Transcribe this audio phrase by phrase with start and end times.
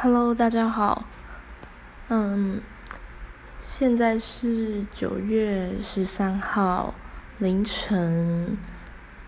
[0.00, 1.06] Hello，大家好。
[2.06, 2.62] 嗯，
[3.58, 6.94] 现在是九月十三号
[7.38, 8.56] 凌晨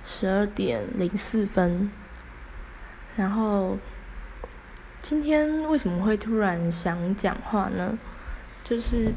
[0.05, 1.91] 十二点零四分。
[3.17, 3.79] 然后
[5.01, 7.99] 今天为什么会突然想讲话呢？
[8.63, 9.13] 就是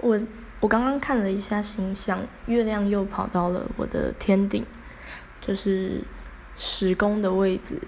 [0.00, 0.20] 我
[0.60, 4.66] 我刚刚看了一下星象，月亮又跑到了我的天顶，
[5.40, 6.02] 就是
[6.54, 7.80] 十宫的位置。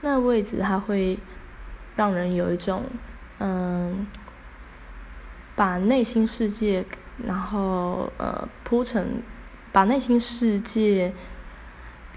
[0.00, 1.16] 那位置它会。
[1.98, 2.84] 让人有一种，
[3.40, 4.06] 嗯，
[5.56, 6.86] 把内心世界，
[7.26, 9.20] 然后呃铺成，
[9.72, 11.12] 把内心世界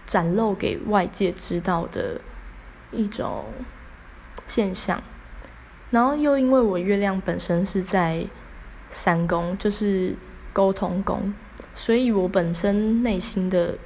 [0.06, 2.22] 展露给外界知道的
[2.92, 3.46] 一种
[4.46, 5.02] 现象。
[5.90, 8.28] 然后又因为我月亮本身是在
[8.92, 10.16] 三宫，就是
[10.54, 11.34] 沟通宫，
[11.74, 13.80] 所以我本身内心的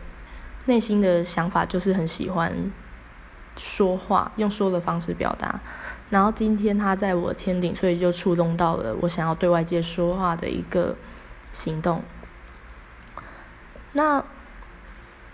[0.65, 2.53] 内心的想法就是很喜欢。
[3.57, 5.61] 说话用说的方式表达，
[6.09, 10.95] 然后今天他在我的天顶，所以就触动到了我想要对外界说话的一个
[11.53, 12.03] 行动。
[13.93, 14.23] 那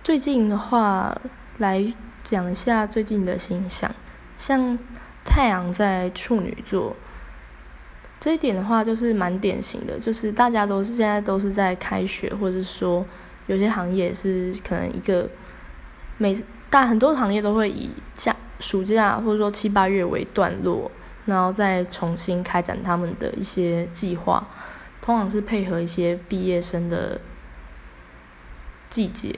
[0.03, 1.19] 最近的话，
[1.57, 3.91] 来讲一下最近的星象，
[4.37, 4.77] 像
[5.25, 6.95] 太阳在处女座，
[8.19, 13.03] 这一点的话就是蛮典型的，就是大家都是现在都是在开学，或者说
[13.47, 15.27] 有些行业是可能一个
[16.17, 16.35] 每。
[16.71, 20.89] 但很多行业都会以假暑假或者说七八月为段落，
[21.25, 24.47] 然后再重新开展他们的一些计划，
[25.01, 27.19] 通常是配合一些毕业生的
[28.89, 29.35] 季节，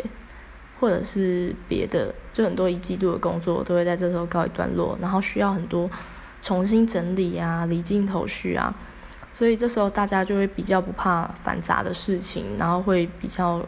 [0.79, 5.89] 或者是别的，就很多一季度的工作都会在这时候告一段落，然后需要很多
[6.39, 8.71] 重新整理啊、理清头绪啊，
[9.33, 13.65] 所以这时候大家就会比较不怕繁杂的事情，然后会比较。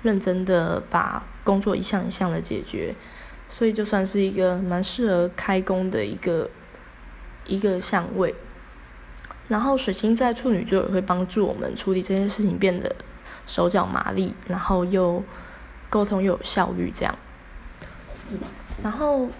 [0.00, 2.94] 认真的把工作一项一项的解决，
[3.48, 6.50] 所以就算是一个蛮适合开工的一个
[7.46, 8.34] 一个相位。
[9.48, 12.94] 然后水星在处女座也会帮助我们处理这件事情变得
[13.46, 15.24] 手脚麻利，然后又
[15.88, 17.18] 沟通又有效率这样。
[18.82, 19.30] 然后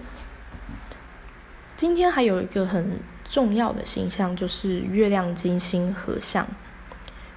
[1.76, 6.46] 今天还有一个很重要的形象，就是月亮金星合相。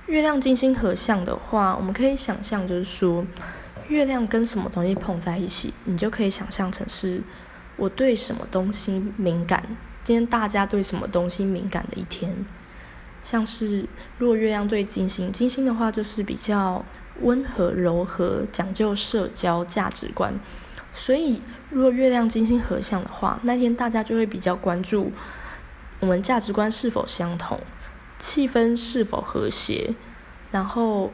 [0.08, 3.26] 月亮金星合相的话，我们可以想象，就是说，
[3.91, 7.22] 月亮跟什么东西碰在一起，你就可以想象成是
[7.75, 9.62] 我对什么东西敏感。
[10.02, 12.34] 今天大家对什么东西敏感的一天，
[13.22, 13.85] 像是
[14.18, 16.84] 如果月亮对金星，金星的话就是比较
[17.19, 20.40] 温和柔和，讲究社交价值观。
[20.94, 25.12] 所以，如果月亮金星合相的话，那天大家就会比较关注
[26.00, 27.59] 我们价值观是否相同。
[28.18, 29.94] 气氛是否和谐？
[30.50, 31.12] 然后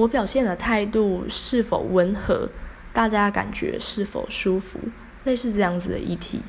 [0.00, 2.48] 我表现的态度是否温和？
[2.90, 4.80] 大家感觉是否舒服？
[5.24, 6.40] 类似这样子的议题。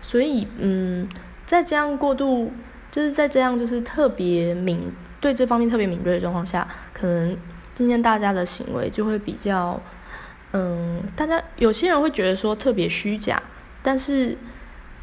[0.00, 1.06] 所以，嗯，
[1.44, 2.50] 在这样过度，
[2.90, 4.90] 就是在这样就是特别敏
[5.20, 7.36] 对这方面特别敏锐的状况下，可能
[7.74, 9.78] 今天大家的行为就会比较，
[10.52, 13.42] 嗯，大家有些人会觉得说特别虚假，
[13.82, 14.38] 但是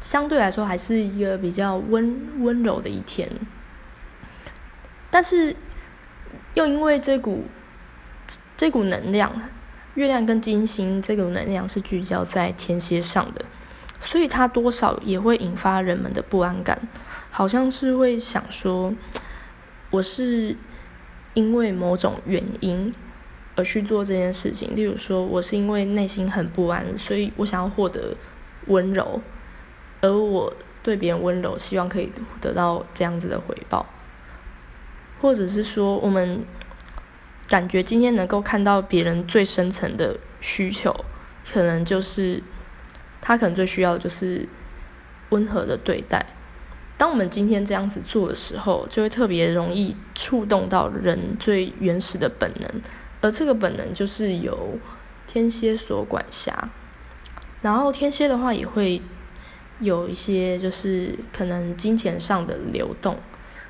[0.00, 3.30] 相对来说还是一个比较温温柔的一天。
[5.10, 5.54] 但是，
[6.54, 7.44] 又因为这股
[8.56, 9.32] 这股能量，
[9.94, 13.44] 月亮跟金星这股能量是聚焦在天蝎上的，
[14.00, 16.88] 所以它多少也会引发人们的不安感，
[17.30, 18.94] 好像是会想说，
[19.90, 20.56] 我是
[21.34, 22.92] 因为某种原因
[23.56, 28.16] 而去做这件事情，例如说，我是因为内心很不安，所以我想要获得
[28.66, 29.20] 温柔，
[30.00, 33.86] 而我对别人温柔，希望可以得到这样子的回报。
[35.20, 36.44] 或者是说，我们
[37.54, 40.92] 感觉今天能够看到别人最深层的需求，
[41.48, 42.42] 可能就是
[43.20, 44.48] 他可能最需要的就是
[45.28, 46.26] 温和的对待。
[46.98, 52.82] 当我们今天这样子做的时候，就会特别容易触动到人最原始的本能，
[53.20, 54.76] 而这个本能就是由
[55.28, 56.70] 天蝎所管辖。
[57.62, 59.00] 然后天蝎的话，也会
[59.78, 63.16] 有一些就是可能金钱上的流动。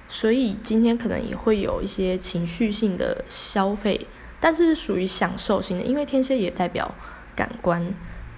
[0.07, 4.07] 所以今天可能也会有一些情绪性的消费，
[4.39, 6.95] 但是属于享受型的，因为天蝎也代表
[7.35, 7.95] 感官，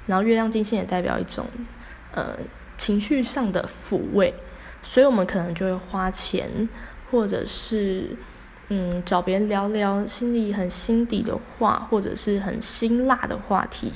[0.07, 1.47] 然后月亮金星也代表一种
[2.13, 2.39] 呃
[2.77, 4.33] 情绪上的抚慰，
[4.81, 6.69] 所以我们可能就会花钱，
[7.11, 8.17] 或者是
[8.69, 13.93] 嗯找别人聊聊心里很心底的话，或者是很辛辣的话题，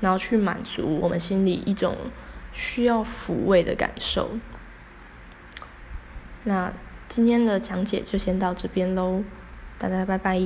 [0.00, 1.96] 然后去满足我们心里一种
[2.52, 4.30] 需要抚慰的感受。
[6.44, 6.72] 那。
[7.14, 9.22] 今天的讲解就先到这边喽，
[9.78, 10.36] 大家拜拜。